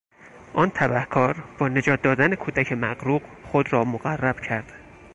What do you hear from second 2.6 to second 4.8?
مغروق خود را مقرب کرد.